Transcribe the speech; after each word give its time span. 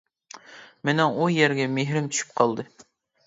مېنىڭ 0.89 1.13
ئۇ 1.19 1.27
يەرگە 1.33 1.67
مېھرىم 1.75 2.09
چۈشۈپ 2.15 2.31
قالدى. 2.41 2.67